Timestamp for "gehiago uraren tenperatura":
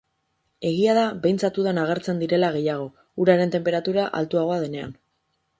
2.57-4.11